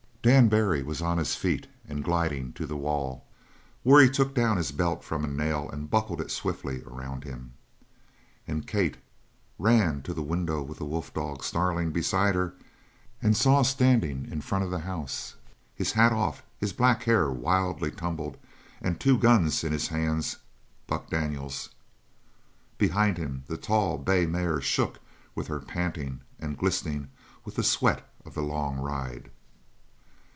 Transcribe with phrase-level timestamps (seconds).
[0.23, 3.25] Dan Barry was on his feet and gliding to the wall,
[3.81, 7.53] where he took down his belt from a nail and buckled it swiftly around him.
[8.47, 8.97] And Kate
[9.57, 12.53] ran to the window with the wolf dog snarling beside her
[13.19, 15.37] and saw standing in front of the house,
[15.73, 18.37] his hat off, his black hair wildly tumbled,
[18.79, 20.37] and two guns in his hands,
[20.85, 21.69] Buck Daniels!
[22.77, 24.99] Behind him the tall bay mare shook
[25.33, 27.09] with her panting and glistened
[27.43, 29.31] with the sweat of the long ride.